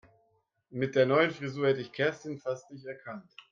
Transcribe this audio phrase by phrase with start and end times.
[0.71, 3.29] Mit der neuen Frisur hätte ich Kerstin fast nicht erkannt.